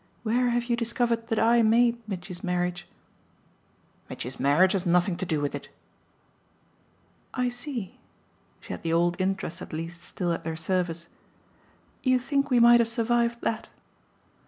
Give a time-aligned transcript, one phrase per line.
[0.23, 2.87] Where have you discovered that I made Mitchy's marriage?"
[4.09, 5.69] "Mitchy's marriage has nothing to do with it."
[7.35, 7.99] "I see."
[8.61, 11.05] She had the old interest at least still at their service.
[12.01, 13.69] "You think we might have survived that."